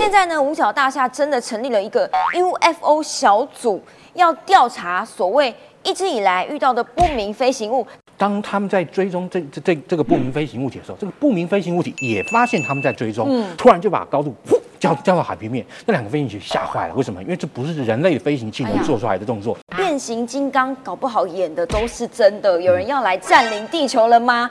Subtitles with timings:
[0.00, 3.78] 现在呢，五角大厦真的成立了一个 UFO 小组，
[4.14, 7.86] 要调查所谓一直以来遇到的不明飞行物。
[8.16, 16.94] 当他们在追踪这这这这个不明飞行物体的时候，这个不明飞行物体也发现他们在追踪，突然就把高度呼降降到海平面，那两个飞行器吓坏了。
[16.94, 17.22] 为什么？
[17.22, 19.54] 因为这不是人类的飞行器能做出来的动作。
[19.76, 24.50] 变形金刚搞不好演的都是真的，有人要来占领地球了吗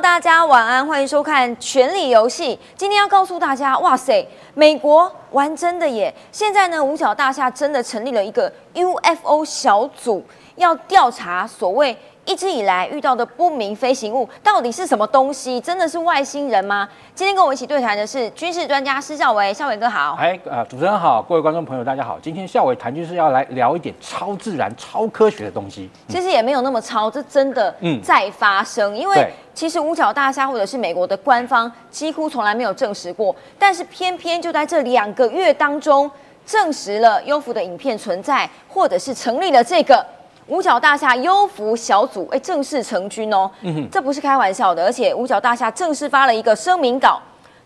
[0.00, 2.56] 大家晚安，欢迎收看《权力游戏》。
[2.76, 6.12] 今天要告诉大家，哇塞，美国玩真的耶！
[6.32, 10.24] 现在呢，五角大厦真的成立了一个 UFO 小组，
[10.56, 11.96] 要调查所谓。
[12.26, 15.60] 一直以来遇到的不明飞行物到底是什么东西？
[15.60, 16.88] 真的是外星人吗？
[17.14, 20.16] 今天跟我一起对谈的是军事专家施孝伟，孝伟哥好。
[20.18, 22.18] 哎，呃，主持人好，各位观众朋友大家好。
[22.22, 25.90] 今天孝伟谈军事要来聊一点超自然、超科学的东西。
[26.08, 28.96] 其实也没有那么超，这真的在发生。
[28.96, 36.10] 因为其实五角大厦或者是美国的官方几乎从来没有证实过，但是偏偏就在这两个月当中
[36.46, 40.04] 证实了优福的影片存在，或者是成立了这个。
[40.46, 43.50] 五角大厦优福小组哎，正式成军哦，
[43.90, 47.18] 这不是开玩笑的，而且五角大厦正式发了一个声明稿，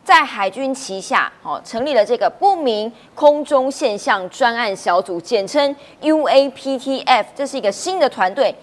[0.04, 8.54] 在海军旗下哦，成立了这个不明空中现象专案小组，简称 UAPTF，这是一个新的团队，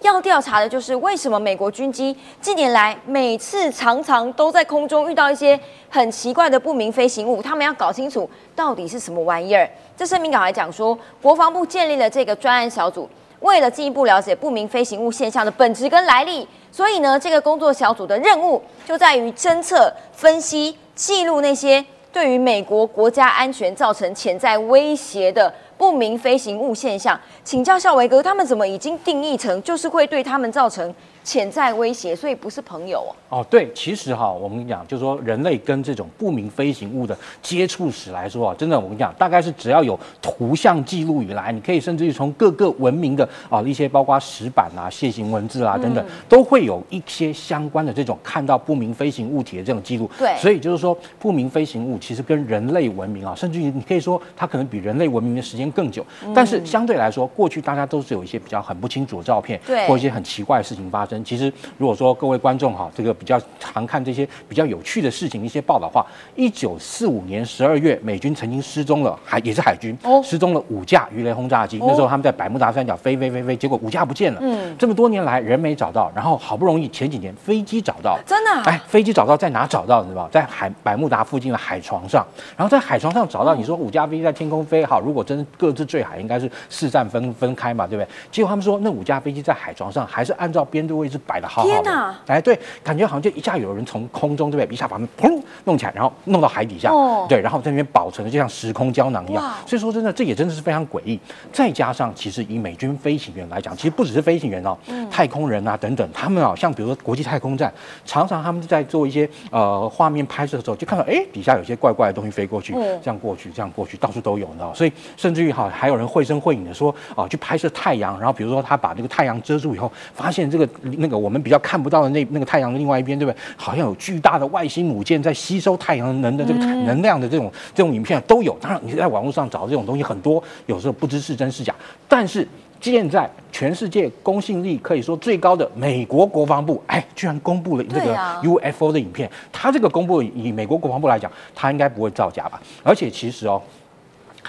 [0.00, 9.68] 要调查的就是为什么美国军机近年来每次常常都在空中遇到一些很奇怪的不明飞行物，他们要搞清楚到底是什么玩意儿。
[9.94, 13.06] 这声明稿还讲说，国防部建立了这个专案小组。
[13.40, 27.18] 为了进一步了解不明飞行物现象的本质跟来历，所以呢，这个工作小组的任务就在于侦测、分析、记录那些对于美国国家安全造成潜在威胁的不明飞行物现象。
[27.44, 30.92] 请教校维哥，他们怎么已经定义成就是会对他们造成？
[31.28, 33.12] 潜在威胁，所以不是朋友哦。
[33.28, 50.10] 哦，对，其实哈，我们讲就是说，人类跟这种不明飞行物的接触史来说啊，真的，我跟你讲，大概是只要有图像记录以来，你可以甚至于从各个文明的啊一些包括石板啊、楔形文字啊等等，都会有一些相关的这种看到不明飞行物体的这种记录。
[50.18, 56.02] 对，所以就是说，不明飞行物其实跟人类文明啊，甚至于你可以说它可能比人类文明的时间更久。
[56.34, 61.17] 但是相对来说，过去大家都是有一些比较很不清楚的照片，对，或一些很奇怪的事情发生。
[61.24, 71.78] 其实，如果说各位观众哈，这个比较常看这些比较有趣的事情一些报道话，一九四五年十二月，美军曾经失踪了，海也是海军哦失踪了五架鱼雷轰炸机。
[71.80, 74.38] 那时候他们在百慕达三角飞飞飞飞，结果五架不见了。
[74.42, 78.50] 嗯，这么多年来人没找到，然后好不容易前几年飞机找到，真的？
[78.62, 80.02] 哎，飞机找到在哪找到？
[80.02, 80.28] 你知道？
[80.28, 82.26] 在海百慕达附近的海床上。
[82.56, 88.08] 然后在海床上找到，你说五架飞机在天空飞，好，如果真各自坠海，应该是四站分分开嘛，对不对？
[88.30, 91.48] 结果他们说那五架飞机在海床上还是按照编队位置摆的。
[91.62, 92.14] 天哪！
[92.26, 96.92] 哎，对，感觉好像就一下有人从空中对不对，一下把它们砰弄起来，然后弄到海底下，
[97.28, 99.42] 对，然后在那边保存的就像时空胶囊一样。
[99.66, 101.18] 所以说真的，这也真的是非常诡异。
[101.52, 104.76] 再加上，其实以美军飞行员来讲，其实不只是飞行员哦，
[105.10, 107.72] 太空人啊等等，他们啊，像比如说国际太空站，
[108.04, 114.74] 常常他们在做一些呃画面拍摄的时候，就看到哎底下有些怪怪的东西飞过去，这样过去，这样过去，到处都有，你知道？
[114.74, 123.36] 所以甚至于哈，还有人绘声绘影的说啊，去拍摄太阳，然后比如说他把那个太阳遮住以后，发现这个那个我们比较看不到的那那个太阳的另外一边，对不对？
[123.56, 128.56] 好像有巨大的外星母舰在吸收太阳能的这个能量的这种这种影片都有。
[128.60, 131.74] 当然，你在网络上找这种东西很多，有时候不知是真是假。
[132.08, 132.46] 但是
[132.80, 139.30] 现在全世界公信力可以说最高的美国国防部，哎，居然公布了这个 UFO 的影片。
[139.52, 142.60] 他这个公布以美国国防部来讲，他应该不会造假吧？
[142.82, 143.60] 而且其实哦。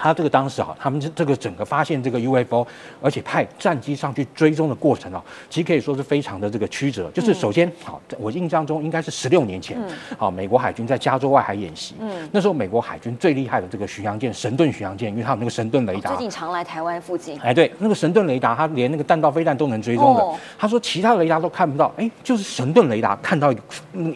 [0.00, 2.66] 他这个当时哈，他们这这个整个发现这个 UFO，
[3.02, 7.10] 而且派战机上去追踪的过程啊，其实可以说是非常的这个曲折。
[7.10, 9.76] 就是首先，好，我印象中应该是十六年前，
[10.16, 17.38] 好，美国海军在加州外海演习，嗯，那时候美国海军最厉害的这个巡洋舰神盾巡洋舰，因为它有那个神盾雷达，最近常来台湾附近。
[17.40, 20.26] 哎，对，那个神盾雷达，它连那个弹道飞弹都能追踪的。
[20.58, 23.62] 他说其他雷达都看不到，哎，就是神盾雷达看到一个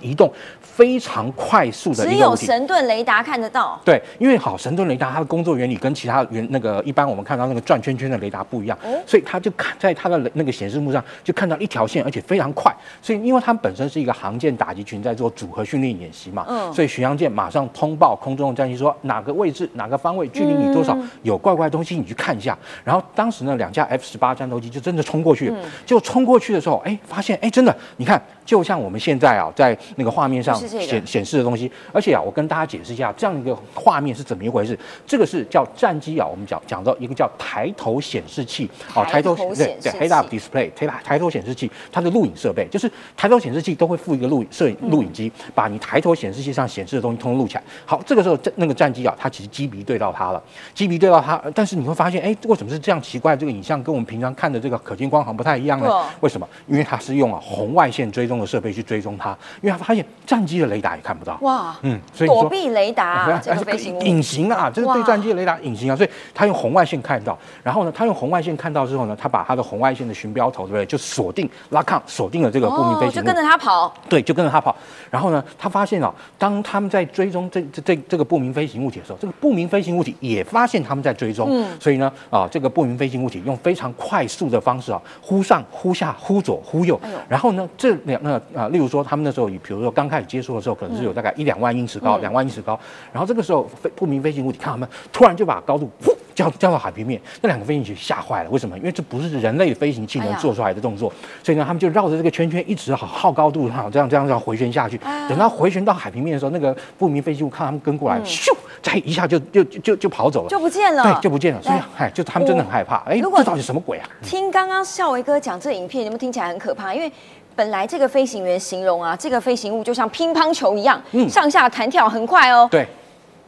[0.01, 0.33] 移动
[0.63, 3.79] 非常快速的，只有神盾雷达看得到。
[3.85, 5.74] 对，因为好，神盾雷达它的工作原理。
[5.77, 12.75] 跟其他原那个一般我们看到那个转圈圈的雷达不一样，所以他就看在他的那个显示幕上就看到一条线，而且非常快。
[13.01, 22.57] 所以因为它们本身是一个航舰打击群在做组合训练演习嘛，所以巡洋舰马上通报空中的战机说哪个位置哪个方位距离你多少有怪怪东西你去看一下。
[22.83, 25.53] 然后当时呢两架 F 十八战斗机就真的冲过去，
[25.85, 31.71] 就冲过去的时候，哎发现哎真的你看就像我们现在啊，在那个画面上显显示的东西。
[31.93, 34.79] 而且啊，我跟大家解释一下，这样一个画面是怎么一回事。
[35.07, 47.63] 这个是叫战机啊，我们讲讲到一个叫抬头显示器哦，抬头对对显示器，head up display，抬抬头显示器，它的录影设备就是抬头显示器都会附一个录影摄影录影机，把你抬头显示器上显示的东西通通录起来。
[47.87, 50.43] 好，这个时候这那个战机啊，它其实机鼻对到它了，
[50.75, 53.37] 机鼻对到它，但是你会发现，哎，为什么是这样奇怪？
[53.37, 55.91] 这个影像跟我们平常看的这个可见光好像不太一样呢？
[56.21, 56.49] 为什么？
[56.67, 61.39] 因为它是用啊红外线追踪的设备去追踪它，因为他发现战机的雷达也看不到。
[61.43, 70.87] 哇，嗯，所以躲避雷达 啊，这个飞行物隐形啊，这是对战机的雷达隐形啊，所以他用红外线看到，然后呢，他用红外线看到之后呢，他把他的红外线的巡标头，对不对？
[70.87, 73.15] 就锁定拉抗，锁定了这个不明飞哦，行物。
[73.15, 74.75] 就跟着他跑，对，就跟着他跑。
[75.11, 81.49] 然后呢，他发现啊，当他们在追踪这这这这个不明飞行物体的时候，这个不明飞行物体也发现他们在追踪。
[81.51, 86.99] 嗯所以呢，啊，这个不明飞行物体用非常快速的方式啊，忽上忽下，忽左忽右。
[87.03, 92.79] 哎然后呢，这两那啊，例如说他们那时候，比如说刚开始接触的时候，可能是有大概一两万英尺高，嗯两、万英尺高。
[93.13, 98.49] 然后这个时候飞不明飞行物体看他们，突然就把高度呼降降到海平面，那两个飞行器吓坏了。
[98.49, 98.77] 为什么？
[98.79, 101.13] 因为这不是人类飞行器能做出来的动作。
[101.43, 104.97] 所以呢，他们就绕着这个圈圈一直好好高度，哈，这样这样这样回旋下去。
[105.05, 108.51] 啊等到回旋到海平面的时候，那个不明飞行物看他们跟过来，咻，
[108.83, 111.63] 再一下就就就就就跑走了，嗯就不见了，对，就不见了。
[111.63, 112.97] 所以来，哎，就他们真的很害怕。
[113.05, 114.09] 哎，这到底什么鬼啊？
[114.23, 116.95] 听刚刚孝维哥讲这影片，有没有听起来很可怕？
[116.95, 117.11] 因为
[117.57, 122.69] 本来这个飞行员形容啊，这个飞行物就像乒乓球一样，嗯上下弹跳很快哦。
[122.71, 122.87] 对，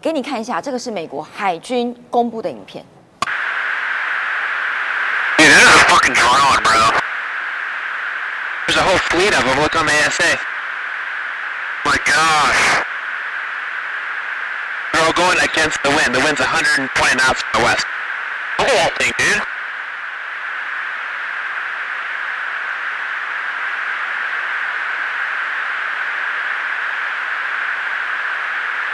[0.01, 2.85] 给你看一下，这个是美国海军公布的影片。
[5.39, 6.99] Dude, that is a fucking drone, bro.
[8.67, 9.61] There's a whole fleet of them.
[9.61, 10.39] Look on the ASA.
[11.85, 12.83] My gosh.
[14.93, 16.15] They're all going against the wind.
[16.15, 17.87] The wind's 120 knots from the west.
[18.59, 19.43] Look at that thing, dude.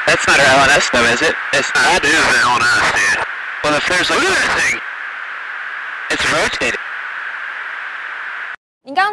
[0.06, 1.34] That's not our LNS though, is it?
[1.54, 2.02] It's not.
[2.02, 3.22] That is the LNS, dude.
[3.62, 4.18] Well, if there's like...
[4.18, 4.76] Look at that thing!
[6.10, 6.81] It's rotating.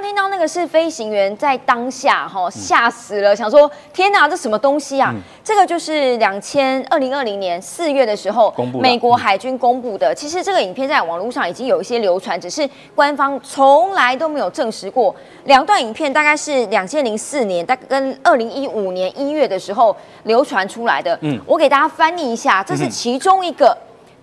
[0.02, 5.12] 听到那个是飞行员在当下哈吓死了，想说天哪，这什么东西啊？
[5.14, 10.14] 嗯这个就是两千二零二零年四月的时候美国海军公布的。
[10.14, 15.16] 其实这个影片在网络上已经有一些流传，只是官方从来都没有证实过。
[15.46, 21.16] 两段影片大概是两千零四年，大概跟二零一五年一月的时候流传出来的。
[21.22, 23.76] 嗯嗯，我给大家翻译一下，这是其中一个。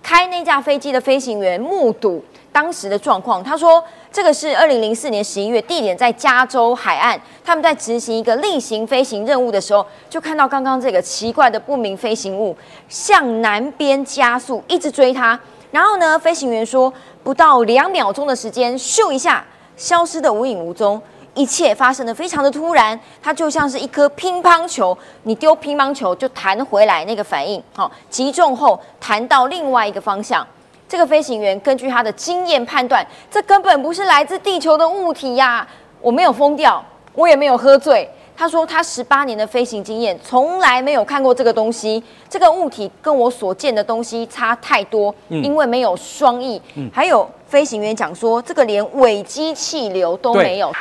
[0.07, 12.55] 开那架飞机的飞行员目睹当时的状况，他说这个是二零零四年十一月，地点在加州海岸，他们在执行一个例行飞行任务的时候，就看到刚刚这个奇怪的不明飞行物
[12.87, 15.37] 向南边加速，一直追他。
[15.71, 19.45] 然后呢，飞行员说不到两秒钟的时间，咻一下
[19.75, 21.01] 消失的无影无踪。
[21.37, 30.45] 一切发生的非常的突然，它就像是一颗乒乓球，你丢乒乓球就弹回来那个反应，好、击中后弹到另外一个方向。
[30.89, 35.67] 这个飞行员根据他的经验判断，这根本不是来自地球的物体呀、
[36.01, 38.09] 我没有疯掉，我也没有喝醉。
[38.35, 42.03] 他说他十八年的飞行经验，从来没有看过这个东西。
[42.29, 46.59] 这个物体跟我所见的东西差太多，因为没有双翼。
[46.93, 50.71] 还有飞行员讲说，这个连尾机气流都没有。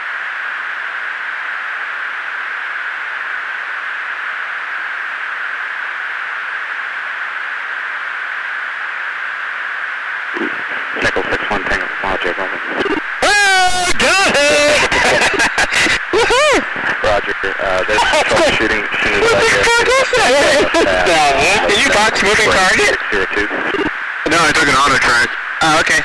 [22.11, 22.21] Get...
[22.21, 22.95] Did you box moving target?
[23.11, 24.31] 602.
[24.31, 25.31] No, I took an auto track.
[25.63, 26.03] Oh, okay.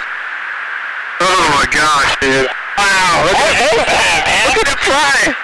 [1.21, 2.49] Oh my gosh, dude.
[2.77, 5.35] Wow, look at that, Look at it fly!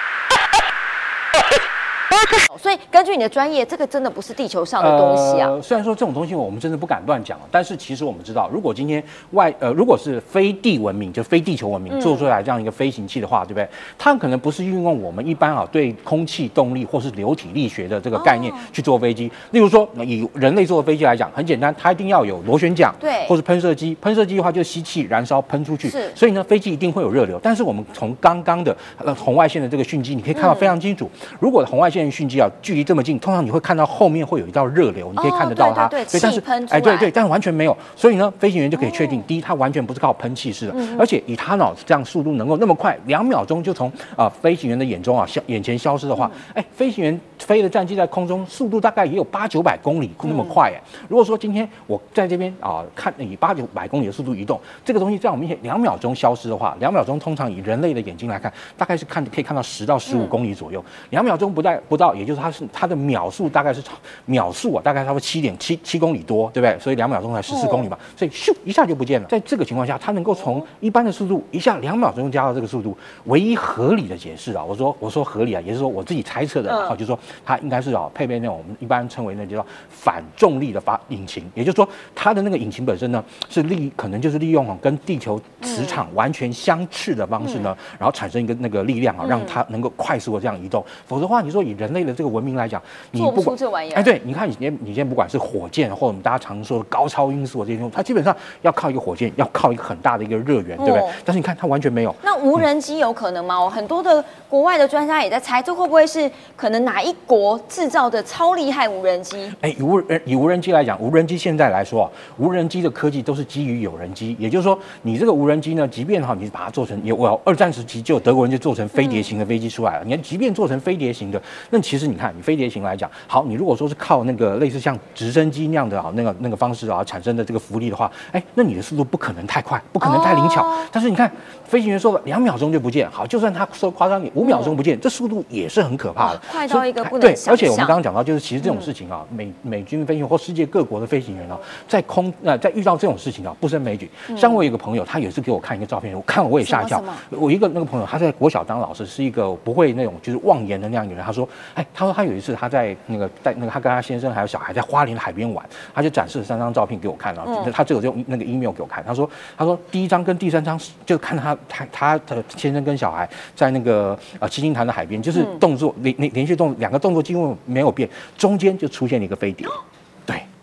[2.58, 5.48] 所以根据你的专业，这个真的不是地球上的东西啊。
[5.50, 13.68] 呃，虽然说这种东西我们真的不敢乱讲，但是其实我们知道，如果今天外呃如果是非地文明，就非地球文明做出来这样一个飞行器的话，对不对？
[13.96, 19.30] 它可能不是运用我们一般啊对空气动力或是流体力学的这个概念哦去做飞机。
[19.50, 23.94] 例如说，以人类做的飞机来讲，很简单，它一定要有螺旋桨，对或是喷射机。
[24.00, 27.38] 喷射机的话就是吸气燃烧喷出去，是所以呢，飞机一定会有热流。
[27.42, 35.88] 但是我们从刚刚的呃红外线的这个讯息，你可以看到非常清楚，如果红外线线讯机啊，距离这么近，通常你会看到后面会有一道热流，你可以看得到它。
[35.88, 36.78] 对对对，气喷出来。
[36.78, 37.76] 哎，对对，但是完全没有。
[37.96, 50.80] 所以呢，飞行员就可以确定，第一，它完全不是靠喷气式的，而且以它脑这样速度能够那么快，两秒钟就从啊飞行员的眼中啊消眼前消失的话，哎，飞行员飞的战机在空中速度大概也有八九百公里那么快哎。
[51.08, 63.82] 如果说今天我在这边啊看以八九百公里的速度移动，这个东西在我们面前两秒钟消失的话，两秒钟通常以人类的眼睛来看，大概是看可以看到十到十五公里左右，两秒钟不带不到，也就是它是它的秒速大概是
[64.26, 66.78] 秒速啊，大概差不多七点七七公里多，对不对？
[66.78, 69.26] 所以两秒钟才十四公里嘛，所以咻一下就不见了。
[69.28, 90.84] 在这个情况下，它能够从一般的速度一下两秒钟加到这个速度，唯一合理的解释啊，我说我说合理啊，也是说我自己猜测的啊，就是说它应该是啊配备那种我们一般称为那叫反重力的发引擎，也就是说它的那个引擎本身呢是利可能就是利用啊跟地球磁场完全相斥的方式呢，然后产生一个那个力量啊，让它能够快速的这样移动。
[91.06, 92.82] 否则的话，你说以人类的这个文明来讲，
[93.12, 101.02] 你不管这玩意儿，哎，对，你看你先你先不管是火箭或者我们大家常说的高超音速这些东西，它基本上要靠一个火箭，要靠一个很大的一个热源，对不对？
[101.24, 102.14] 但是你看它完全没有。
[102.22, 103.58] 那无人机有可能吗？
[103.58, 109.50] 我很多的国外的专家也在猜，这会不会是可能哪一国制造的超厉害无人机？
[109.60, 120.04] 哎，以无人以无人机来讲，无人机现在来说，无人机的科技都是基于有人机，也就是说，你这个无人机呢，即便哈你把它做成，也我二战时期就有德国人就做成飞碟型的飞机出来了。
[120.04, 130.66] 你看，即便做成飞碟型的，那其实你看，你飞碟型来讲，好，你如果说是靠那个类似像直升机那样的啊，那个那个方式啊产生的这个浮力的话，哎，那你的速度不可能太快，不可能太灵巧。
[130.90, 131.30] 但是你看，
[131.64, 144.10] 飞行员说了，两秒钟就不见，好，就算他说夸张点，五秒钟不见，这速度也是很可怕的，快到一个不能对，而且我们刚刚讲到，就是其实这种事情啊，美美军飞行员或世界各国的飞行员啊，在空呃在遇到这种事情啊，不胜枚举。
[144.36, 147.02] 像我有一个朋友，他也是给我看一个照片，我看了我也吓一跳。
[147.30, 151.24] 我一个那个朋友，他在国小当老师，是一个不会那种就是妄言的那样一个人。
[151.24, 159.04] 他说，哎，他说他有一次他在那个在那个他跟他先生还有小孩在花莲海边玩，他就展示了三张照片给我看，然后他只有用那个 email 给我看。
[159.06, 169.66] 他说，他说第一张跟第三张就看他他他的先生跟小孩在那个呃七星潭的海边，就是动作连连连续动两个动作几乎没有变，中间就出现了一个飞碟。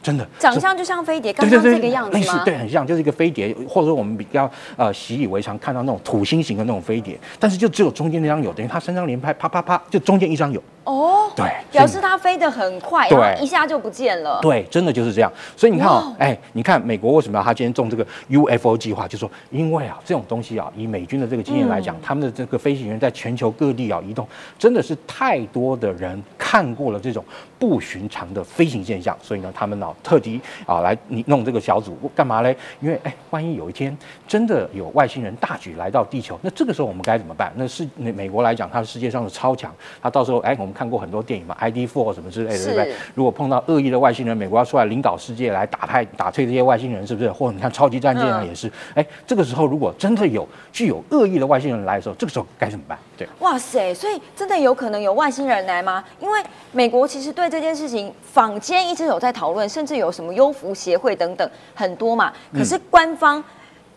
[0.06, 2.44] 真的长相就像飞碟，刚刚这个样子吗？
[2.46, 4.48] 对，很像，就是一个飞碟，或者说我们比较
[4.78, 10.62] 呃习以为常看到那种土星型的那种飞碟，但是就只有中间那张有，等于它三张连拍，啪啪啪，就中间一张有。
[10.84, 14.40] 哦，对，表示它飞得很快，对，一下就不见了。
[14.44, 15.34] 对，真的就是这样。
[15.58, 19.08] 所以你看哦，哎，你看美国为什么要他今天中这个 UFO 计划？
[19.08, 24.28] 就说因为啊，这种东西啊，以美军的这个经验来讲，他们的这个飞行员在全球各地啊移动，
[24.60, 27.26] 真的是太多的人看过了这种
[27.58, 32.56] 不寻常的飞行现象，所以呢，他们呢特地啊来你弄这个小组干嘛嘞？
[32.80, 33.98] 因为哎，万一有一天
[34.28, 37.52] 真的有外星人大举来到地球，那这个时候我们该怎么办？
[37.56, 40.76] 那是美美国来讲，它是世界上的超强，它到时候哎，我们。
[40.76, 42.94] 看过很多电影嘛，ID Four 什么之类的，对不对？
[43.14, 47.32] 如果碰到恶意的外星人，美国要出来领导世界来打派、打退这些外星人，是不是？
[47.32, 48.70] 或者你看超级战舰啊，也是。
[48.94, 53.00] 哎，这个时候如果真的有具有恶意的外星人来的时候，这个时候该怎么办？
[53.18, 56.04] 对，哇塞，所以真的有可能有外星人来吗？
[56.20, 56.44] 因为
[56.74, 62.34] 美国其实对这件事情坊间一直有在讨论，甚至有什么优福协会等等很多嘛。
[62.54, 63.42] 可是官方。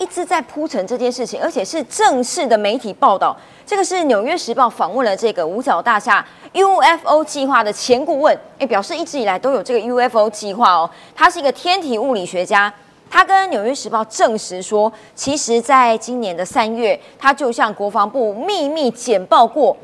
[0.00, 3.37] 一直在铺陈这件事情，而且是正式的媒体报道。
[3.67, 10.88] 这个是《纽约时报》访问了这个五角大厦 UFO 计划的前顾问，哎，表示一直以来都有这个 UFO 计划哦。
[11.17, 12.73] 他是一个天体物理学家，
[13.11, 19.77] 他跟《纽约时报》证实说，其实在今年的三月，他就向国防部秘密简报过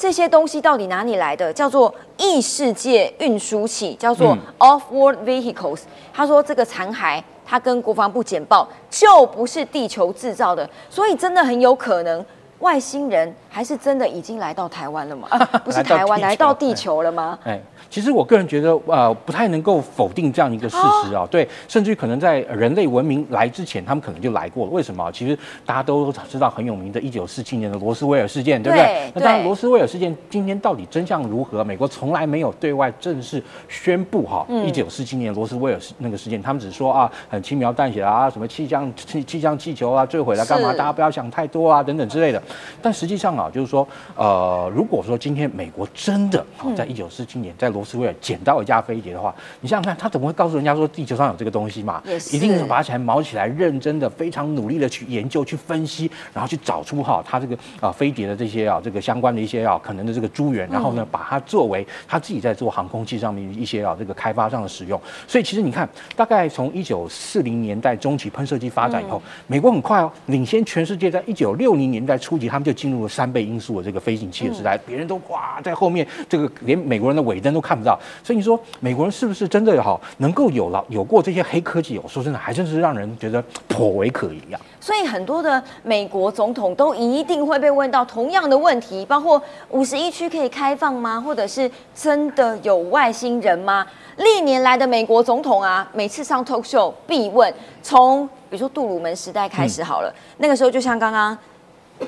[0.00, 5.80] 这些东西到底哪里来的，叫做异世界运输器，叫做 Off-world Vehicles。
[6.10, 7.22] 他说这个残骸。
[7.44, 12.24] 他跟国防部简报，就不是地球制造的，所以真的很有可能
[12.60, 15.28] 外星人还是真的已经来到台湾了吗？
[15.64, 17.38] 不是台湾来到地球了吗？
[17.44, 17.60] 哎。
[17.88, 21.26] 其实我个人觉得，呃，不太能够否定这样一个事实啊。
[21.28, 24.70] 对，甚至于可能在人类文明来之前，他们可能就来过了。
[24.70, 25.10] 为什么？
[25.10, 25.36] 其实
[25.66, 29.10] 大家都知道很有名的1947年的罗斯威尔事件，对不对？
[29.12, 31.64] 那当然，罗斯威尔事件今天到底真相如何？
[31.64, 34.46] 美国从来没有对外正式宣布哈。
[34.48, 40.72] 1947年罗斯威尔那个事件，他们只是说啊，很轻描淡写啊，什么气象气气象气球啊坠毁了，干嘛？
[40.74, 42.40] 大家不要想太多啊，等等之类的。
[42.80, 52.02] 但实际上啊，就是说，呃，如果说今天美国真的在一九四七年在罗罗斯威尔捡到一架飞碟的话，你想想看，他怎么会告诉人家说地球上有这个东西嘛？
[52.30, 52.64] 一定是。
[52.70, 65.00] 拔起来、毛起来，认真的、非常努力的去研究、去分析，然后去找出哈，他这个啊飞碟的这些啊这个相关的一些啊可能的这个珠源，然后呢，把它作为他自己在做航空器上面一些啊这个开发上的使用。
[65.26, 77.98] 所以其实你看，大概从一九四零年代中期喷射机发展以后，美国很快哦，领先全世界，在一九六零年代初及他们就进入了三倍音速的这个飞行器的时代，别人都哇在后面，这个连美国人的尾灯都看不到。
[78.24, 81.98] 所以你说美国人是不是真的好能够有了有过这些黑科技？
[81.98, 84.58] 我说真的，还真是让人觉得颇为可疑啊。
[84.80, 91.20] 所以很多的美国总统都一定会被问到同样的问题，包括五十一区可以开放吗？
[91.20, 93.86] 或者是真的有外星人吗？
[94.16, 101.36] 历年来的美国总统啊，每次上 talk show 必问，从比如说杜鲁门时代开始好了，那个时候就像刚刚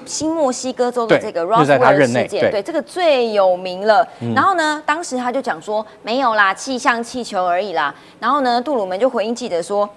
[0.06, 4.06] 新墨西哥州的这个 Roswell 事件，对这个最有名了。
[4.34, 7.94] 然后呢，当时他就讲说没有啦，气象气球而已啦。
[8.18, 9.88] 然后呢，杜鲁门就回应记者说，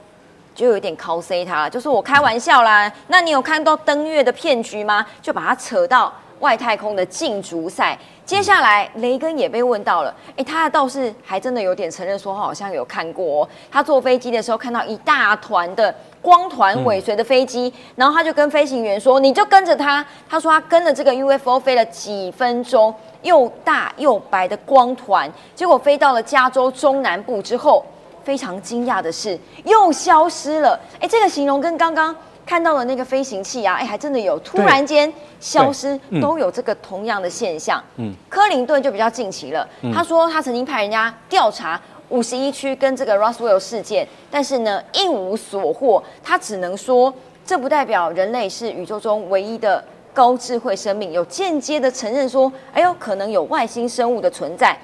[0.53, 2.91] 就有点 cos 他，就说我开玩笑啦。
[3.07, 5.05] 那你有看到登月的骗局吗？
[5.21, 6.13] 就把他扯到
[6.45, 7.97] 外太空的竞逐赛。
[8.23, 20.05] 接下来，雷根也被问到了，哎，他倒是还真的有点承认说，好像有看过，他坐飞机的时候看到一大团的光团尾随的飞机，然后他就跟飞行员说，你就跟着他。
[20.29, 27.83] 他说他跟着这个 UFO 飞了几分钟，又大又白的光团，结果飞到了加州中南部之后，
[28.23, 30.79] 非常惊讶的是又消失了。
[30.99, 32.15] 哎，这个形容跟刚刚。
[32.45, 37.83] 看到了那个飞行器啊，哎，还真的有突然间消失，都有这个同样的现象。
[37.97, 46.03] 嗯，克林顿就比较近期了，他说他曾经派人家调查五十一区跟这个 Roswell 事件，但是呢一无所获。
[46.23, 47.11] 他只能说，
[47.43, 49.83] 这不代表人类是宇宙中唯一的
[50.13, 54.77] 高智慧生命，有间接的承认说，哎呦，可能有外星生物的存在。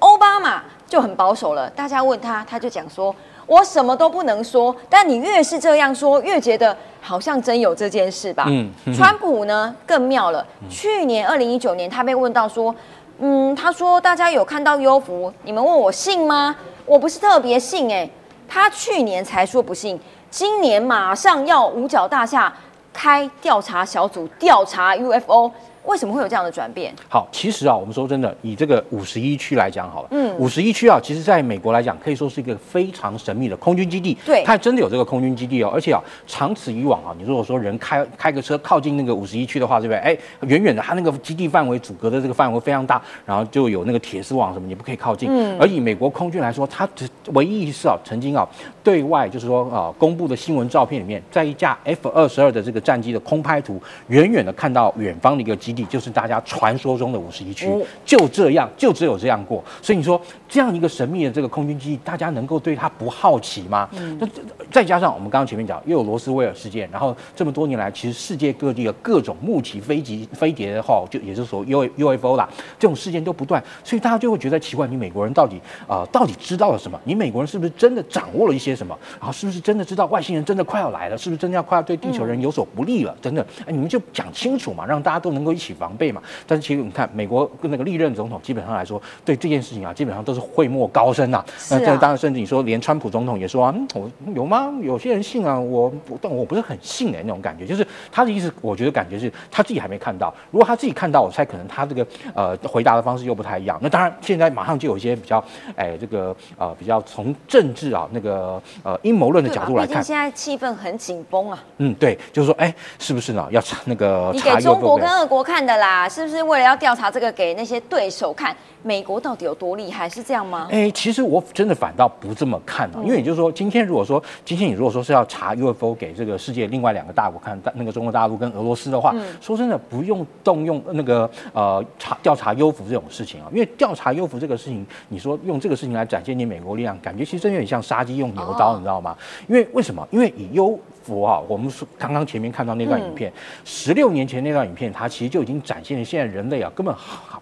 [0.00, 3.14] 奥巴马就很保守了，大家问他，他就讲说。
[3.46, 6.74] 我什么都不能说，但你越是这样说，越觉得
[7.04, 8.46] 好像真有这件事吧。
[8.48, 10.44] 嗯，川普呢更妙了。
[10.70, 12.74] 去年二零一九年，他被问到说，
[13.18, 16.56] 嗯，他说大家有看到优福，你们问我信吗？
[16.86, 18.08] 我不是特别信哎。
[18.48, 22.52] 他去年才说不信，今年马上要五角大厦
[22.92, 25.50] 开调查小组调查 UFO。
[25.84, 26.94] 为什么会有这样的转变？
[27.08, 34.16] 好，其实啊，我们说真的，以这个五十一区来讲好了，嗯，五十一区啊，其实在美国来讲，可以说是一个非常神秘的空军基地。
[34.24, 39.98] 对，它真的有这个空军基地哦，而且啊，长此以往啊，你如果说人开开个车靠近那个五十一区的话，对不对？
[39.98, 45.28] 哎，远远的，它那个基地范围阻隔的这个范围非常大，然后就有那个铁丝网什么，你不可以靠近。
[45.30, 45.56] 嗯。
[45.60, 48.48] 而以美国空军来说，它只唯一一次啊，曾经啊，
[48.82, 56.40] 对外就是说啊，公布的新闻照片里面，在一架 F 二十二的这个战机的空拍图，远远的看到远方的一个基地，就是大家。
[56.44, 57.66] 传说中的五十一区
[58.04, 59.64] 就这样，就只有这样过。
[59.80, 63.88] 所以你说这样一个神秘的这个空军基地，大家能够对它不好奇吗？
[64.18, 64.28] 那
[64.70, 77.00] 再加上我们刚刚前面讲，又有罗斯威尔事件，然后这么多年来，其实世界各地的各种目击飞机、飞碟的话，就也就是说 U UFO 啦，这种事件都不断，所以大家就会觉得奇怪：你美国人到底啊，到底知道了什么？
[77.04, 78.96] 你美国人是不是真的掌握了一些什么？
[79.18, 81.16] 然后是不是真的知道外星人真的快要来了？
[81.16, 83.16] 是不是真的要快要对地球人有所不利了？
[83.22, 86.20] 等等，哎，你们就讲清楚嘛，让大家都能够一起防备嘛。
[86.46, 91.44] 但是其实你看，美国跟那个历任总统基本上来说，对这件事情啊，基本上都是讳莫高深呐。
[91.70, 94.72] 那这当然，甚至你说连川普总统也说啊，我有吗？
[94.82, 97.64] 有些人信啊，我但我不是很信的那种感觉。
[97.64, 100.34] 就是他的意思，我觉得感觉是他自己还没看到。
[100.50, 103.78] 如果他自己看到，我猜可能他这个呃回答的方式又不太一样。
[103.80, 105.42] 那当然，现在马上就有一些比较
[105.76, 111.62] 哎这个呃比较从政治啊那个呃阴谋论的角度来看，现在气氛很紧绷啊。
[111.78, 113.46] 嗯，对，就是说哎，是不是呢？
[113.50, 118.56] 要查那个你给中国跟俄国看的啦，是不是为了要调查这个给那些对手看？
[118.86, 120.06] 美国到底有多厉害？
[120.06, 120.68] 是这样吗？
[120.70, 139.16] 哎，其实我真的反倒不这么看啊，因为也就是说，今天如果说今天你如果说是要查 UFO 给这个世界另外两个大国看，那个中国大陆跟俄罗斯的话，说真的不用动用那个呃查调查优服这种事情啊，因为调查优服这个事情，你说用这个事情来展现你美国力量，感觉其实真有点像杀鸡用牛刀，你知道吗？
[139.48, 140.06] 因为为什么？
[140.10, 143.32] 因为以优服啊，我们是刚刚前面看到那段影片，
[143.64, 146.92] 十六年前那段影片，它其实就已经展现了现在人类啊根本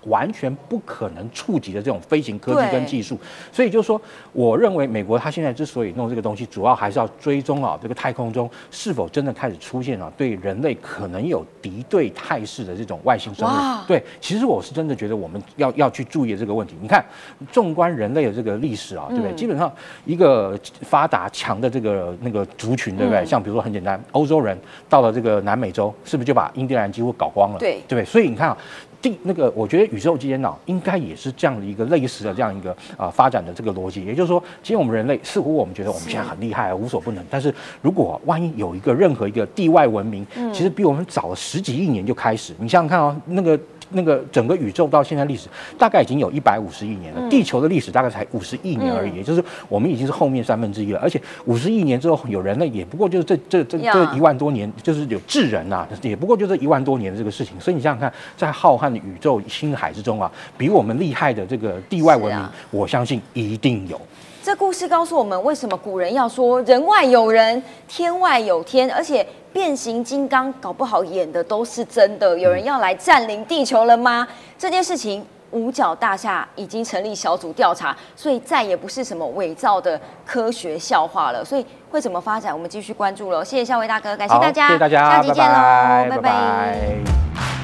[0.06, 1.22] 完全不可能。
[1.32, 3.18] 触及的这种飞行科技跟技术，
[3.50, 4.00] 所以就是说，
[4.32, 13.86] 我认为美国它现在之所以弄这个东西，主要还是要追踪啊，这个太空中是否真的开始出现了对人类可能有敌对态势的这种外星生物。
[13.86, 16.76] 对，其实我是真的觉得我们要要去注意这个问题。
[16.80, 17.04] 你看，
[17.50, 19.32] 纵观人类的这个历史啊，对不对？
[19.34, 19.72] 基本上
[20.04, 23.24] 一个发达强的这个那个族群，对不对？
[23.24, 27.58] 像比如说很简单，欧洲人到了这个南美洲，是不是就把印第安人几乎搞光了？
[27.58, 28.04] 对，对不对？
[28.04, 28.56] 所以你看啊。
[29.02, 43.58] 第那个，我觉得宇宙间脑应该也是这样的一个类似的这样一个啊发展的这个逻辑，也就是说，今天我们人类似乎我们觉得我们现在很厉害，无所不能，但是如果万一有一个任何一个地外文明，其实比我们早了十几亿年就开始，你想想看哦，那个。
[43.92, 51.00] 那个整个宇宙到现在历史大概已经有一百五十亿年了，地球的历史大概才五十亿年而已，也就是我们已经是后面三分之一了。
[51.00, 57.58] 而且五十亿年之后有人类，也不过就是这这这这一万多年，就是有智人呐，也不过就这一万多年的这个事情。
[57.60, 64.00] 所以你想想看，在浩瀚的宇宙星海之中啊，比我们厉害的这个地外文明，我相信一定有。
[64.42, 72.36] 这故事告诉我们，为什么古人要说人外有人，天外有天，而且变形金刚搞不好演的都是真的。
[72.36, 74.26] 有人要来占领地球了吗？
[74.58, 81.44] 这件事情，五角大厦已经成立小组调查，所以再也不是什么伪造的科学笑话了。
[81.44, 83.44] 所以会怎么发展，我们继续关注了。
[83.44, 87.61] 谢谢夏威大哥，感谢大家，谢谢大家，下期见喽，拜拜。